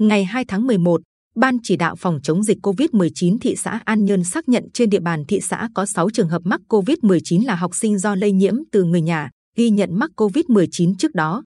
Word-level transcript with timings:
Ngày 0.00 0.24
2 0.24 0.44
tháng 0.48 0.66
11, 0.66 1.00
Ban 1.34 1.56
chỉ 1.62 1.76
đạo 1.76 1.96
phòng 1.96 2.20
chống 2.22 2.42
dịch 2.42 2.58
COVID-19 2.62 3.38
thị 3.40 3.56
xã 3.56 3.80
An 3.84 4.04
Nhơn 4.04 4.24
xác 4.24 4.48
nhận 4.48 4.64
trên 4.74 4.90
địa 4.90 5.00
bàn 5.00 5.24
thị 5.28 5.40
xã 5.40 5.68
có 5.74 5.86
6 5.86 6.10
trường 6.10 6.28
hợp 6.28 6.42
mắc 6.44 6.60
COVID-19 6.68 7.46
là 7.46 7.54
học 7.54 7.74
sinh 7.74 7.98
do 7.98 8.14
lây 8.14 8.32
nhiễm 8.32 8.54
từ 8.72 8.84
người 8.84 9.00
nhà, 9.00 9.30
ghi 9.56 9.70
nhận 9.70 9.98
mắc 9.98 10.10
COVID-19 10.16 10.94
trước 10.98 11.14
đó. 11.14 11.42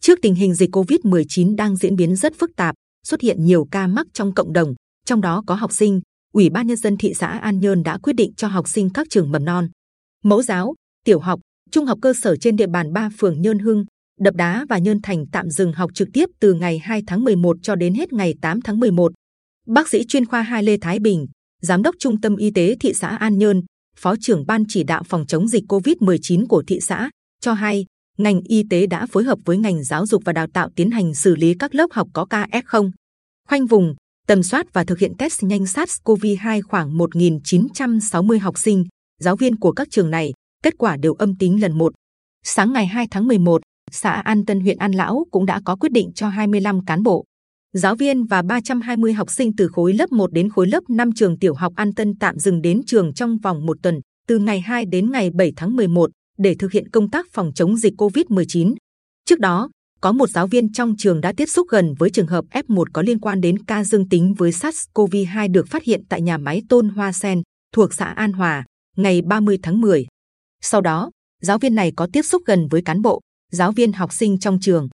Trước 0.00 0.18
tình 0.22 0.34
hình 0.34 0.54
dịch 0.54 0.70
COVID-19 0.70 1.56
đang 1.56 1.76
diễn 1.76 1.96
biến 1.96 2.16
rất 2.16 2.32
phức 2.38 2.50
tạp, 2.56 2.74
xuất 3.06 3.20
hiện 3.20 3.44
nhiều 3.44 3.68
ca 3.70 3.86
mắc 3.86 4.06
trong 4.12 4.34
cộng 4.34 4.52
đồng, 4.52 4.74
trong 5.06 5.20
đó 5.20 5.42
có 5.46 5.54
học 5.54 5.72
sinh, 5.72 6.00
Ủy 6.32 6.50
ban 6.50 6.66
nhân 6.66 6.76
dân 6.76 6.96
thị 6.96 7.14
xã 7.14 7.26
An 7.26 7.58
Nhơn 7.58 7.82
đã 7.82 7.98
quyết 7.98 8.16
định 8.16 8.32
cho 8.36 8.48
học 8.48 8.68
sinh 8.68 8.90
các 8.90 9.06
trường 9.10 9.32
mầm 9.32 9.44
non, 9.44 9.68
mẫu 10.24 10.42
giáo, 10.42 10.74
tiểu 11.04 11.20
học, 11.20 11.40
trung 11.70 11.86
học 11.86 11.98
cơ 12.02 12.12
sở 12.22 12.36
trên 12.36 12.56
địa 12.56 12.66
bàn 12.66 12.92
ba 12.92 13.10
phường 13.18 13.42
Nhơn 13.42 13.58
Hưng, 13.58 13.84
Đập 14.18 14.34
Đá 14.34 14.66
và 14.68 14.78
Nhơn 14.78 15.02
Thành 15.02 15.24
tạm 15.32 15.50
dừng 15.50 15.72
học 15.72 15.90
trực 15.94 16.08
tiếp 16.12 16.28
từ 16.40 16.54
ngày 16.54 16.78
2 16.78 17.02
tháng 17.06 17.24
11 17.24 17.56
cho 17.62 17.74
đến 17.74 17.94
hết 17.94 18.12
ngày 18.12 18.34
8 18.42 18.60
tháng 18.60 18.80
11. 18.80 19.12
Bác 19.66 19.88
sĩ 19.88 20.04
chuyên 20.08 20.26
khoa 20.26 20.42
2 20.42 20.62
Lê 20.62 20.76
Thái 20.80 20.98
Bình, 20.98 21.26
giám 21.62 21.82
đốc 21.82 21.94
trung 21.98 22.20
tâm 22.20 22.36
y 22.36 22.50
tế 22.50 22.76
thị 22.80 22.92
xã 22.94 23.08
An 23.08 23.38
Nhơn, 23.38 23.62
phó 23.96 24.14
trưởng 24.20 24.46
ban 24.46 24.64
chỉ 24.68 24.84
đạo 24.84 25.02
phòng 25.02 25.26
chống 25.26 25.48
dịch 25.48 25.64
COVID-19 25.68 26.46
của 26.46 26.62
thị 26.66 26.80
xã 26.80 27.10
cho 27.40 27.52
hay 27.52 27.86
ngành 28.18 28.40
y 28.40 28.62
tế 28.70 28.86
đã 28.86 29.06
phối 29.06 29.24
hợp 29.24 29.38
với 29.44 29.58
ngành 29.58 29.84
giáo 29.84 30.06
dục 30.06 30.22
và 30.24 30.32
đào 30.32 30.46
tạo 30.54 30.70
tiến 30.76 30.90
hành 30.90 31.14
xử 31.14 31.36
lý 31.36 31.54
các 31.58 31.74
lớp 31.74 31.86
học 31.92 32.08
có 32.12 32.24
ca 32.24 32.46
F0, 32.52 32.90
khoanh 33.48 33.66
vùng, 33.66 33.94
tầm 34.26 34.42
soát 34.42 34.72
và 34.72 34.84
thực 34.84 34.98
hiện 34.98 35.12
test 35.18 35.42
nhanh 35.42 35.62
SARS-CoV-2 35.64 36.62
khoảng 36.62 36.98
1.960 36.98 38.40
học 38.40 38.58
sinh, 38.58 38.84
giáo 39.20 39.36
viên 39.36 39.56
của 39.56 39.72
các 39.72 39.88
trường 39.90 40.10
này, 40.10 40.32
kết 40.62 40.74
quả 40.78 40.96
đều 40.96 41.14
âm 41.14 41.36
tính 41.36 41.62
lần 41.62 41.78
một. 41.78 41.92
Sáng 42.44 42.72
ngày 42.72 42.86
2 42.86 43.06
tháng 43.10 43.28
11, 43.28 43.62
xã 43.94 44.10
An 44.10 44.44
Tân 44.44 44.60
huyện 44.60 44.78
An 44.78 44.92
Lão 44.92 45.24
cũng 45.30 45.46
đã 45.46 45.60
có 45.64 45.76
quyết 45.76 45.92
định 45.92 46.12
cho 46.14 46.28
25 46.28 46.84
cán 46.84 47.02
bộ, 47.02 47.24
giáo 47.72 47.96
viên 47.96 48.24
và 48.24 48.42
320 48.42 49.12
học 49.12 49.30
sinh 49.30 49.56
từ 49.56 49.68
khối 49.68 49.92
lớp 49.92 50.12
1 50.12 50.32
đến 50.32 50.50
khối 50.50 50.66
lớp 50.66 50.80
5 50.88 51.10
trường 51.12 51.38
tiểu 51.38 51.54
học 51.54 51.72
An 51.76 51.94
Tân 51.94 52.14
tạm 52.20 52.38
dừng 52.38 52.62
đến 52.62 52.80
trường 52.86 53.14
trong 53.14 53.38
vòng 53.38 53.66
một 53.66 53.76
tuần, 53.82 54.00
từ 54.28 54.38
ngày 54.38 54.60
2 54.60 54.84
đến 54.84 55.12
ngày 55.12 55.30
7 55.30 55.52
tháng 55.56 55.76
11 55.76 56.10
để 56.38 56.54
thực 56.58 56.72
hiện 56.72 56.90
công 56.90 57.10
tác 57.10 57.26
phòng 57.32 57.50
chống 57.54 57.76
dịch 57.76 57.94
COVID-19. 57.96 58.74
Trước 59.24 59.38
đó, 59.38 59.70
có 60.00 60.12
một 60.12 60.30
giáo 60.30 60.46
viên 60.46 60.72
trong 60.72 60.94
trường 60.98 61.20
đã 61.20 61.32
tiếp 61.36 61.46
xúc 61.46 61.66
gần 61.70 61.94
với 61.98 62.10
trường 62.10 62.26
hợp 62.26 62.44
F1 62.50 62.84
có 62.92 63.02
liên 63.02 63.20
quan 63.20 63.40
đến 63.40 63.64
ca 63.64 63.84
dương 63.84 64.08
tính 64.08 64.34
với 64.34 64.50
SARS-CoV-2 64.50 65.52
được 65.52 65.68
phát 65.68 65.84
hiện 65.84 66.02
tại 66.08 66.22
nhà 66.22 66.38
máy 66.38 66.62
Tôn 66.68 66.88
Hoa 66.88 67.12
Sen 67.12 67.42
thuộc 67.74 67.94
xã 67.94 68.04
An 68.04 68.32
Hòa 68.32 68.64
ngày 68.96 69.22
30 69.22 69.58
tháng 69.62 69.80
10. 69.80 70.06
Sau 70.62 70.80
đó, 70.80 71.10
giáo 71.42 71.58
viên 71.58 71.74
này 71.74 71.92
có 71.96 72.08
tiếp 72.12 72.22
xúc 72.22 72.42
gần 72.46 72.68
với 72.70 72.82
cán 72.82 73.02
bộ, 73.02 73.20
giáo 73.52 73.72
viên 73.72 73.92
học 73.92 74.12
sinh 74.12 74.38
trong 74.38 74.58
trường. 74.60 74.88